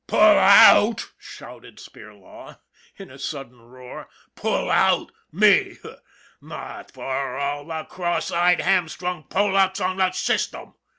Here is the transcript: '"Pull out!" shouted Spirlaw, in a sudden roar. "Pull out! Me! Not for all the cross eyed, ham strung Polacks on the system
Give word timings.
'"Pull 0.11 0.19
out!" 0.19 1.11
shouted 1.19 1.77
Spirlaw, 1.77 2.57
in 2.97 3.11
a 3.11 3.19
sudden 3.19 3.61
roar. 3.61 4.09
"Pull 4.33 4.71
out! 4.71 5.11
Me! 5.31 5.77
Not 6.41 6.91
for 6.91 7.37
all 7.37 7.65
the 7.65 7.83
cross 7.83 8.31
eyed, 8.31 8.61
ham 8.61 8.89
strung 8.89 9.25
Polacks 9.25 9.79
on 9.79 9.97
the 9.97 10.11
system 10.11 10.73